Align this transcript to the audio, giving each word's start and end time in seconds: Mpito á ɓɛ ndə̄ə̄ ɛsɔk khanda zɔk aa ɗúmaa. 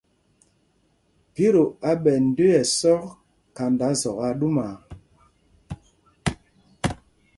Mpito 1.29 1.63
á 1.89 1.91
ɓɛ 2.03 2.13
ndə̄ə̄ 2.27 2.53
ɛsɔk 2.63 3.01
khanda 3.55 3.87
zɔk 4.01 4.17
aa 4.25 4.33
ɗúmaa. 4.39 4.75